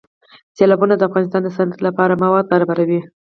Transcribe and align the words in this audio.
سیلابونه 0.57 0.93
د 0.97 1.01
افغانستان 1.09 1.41
د 1.43 1.49
صنعت 1.57 1.79
لپاره 1.87 2.19
مواد 2.23 2.45
برابروي. 2.51 3.01